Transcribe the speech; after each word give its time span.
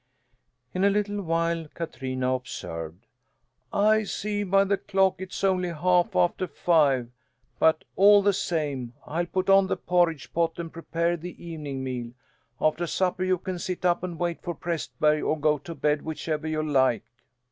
In 0.73 0.83
a 0.83 0.89
little 0.89 1.21
while 1.21 1.67
Katrina 1.75 2.33
observed: 2.33 3.05
"I 3.71 4.01
see 4.03 4.41
by 4.41 4.63
the 4.63 4.77
clock 4.77 5.17
it's 5.19 5.43
only 5.43 5.69
half 5.69 6.15
after 6.15 6.47
five, 6.47 7.11
but 7.59 7.83
all 7.95 8.23
the 8.23 8.33
same 8.33 8.95
I'll 9.05 9.27
put 9.27 9.47
on 9.47 9.67
the 9.67 9.77
porridge 9.77 10.33
pot 10.33 10.57
and 10.57 10.73
prepare 10.73 11.17
the 11.17 11.37
evening 11.47 11.83
meal. 11.83 12.13
After 12.59 12.87
supper, 12.87 13.23
you 13.23 13.37
can 13.37 13.59
sit 13.59 13.85
up 13.85 14.01
and 14.01 14.17
wait 14.17 14.41
for 14.41 14.55
Prästberg 14.55 15.23
or 15.23 15.39
go 15.39 15.59
to 15.59 15.75
bed, 15.75 16.01
whichever 16.01 16.47
you 16.47 16.63
like." 16.63 17.03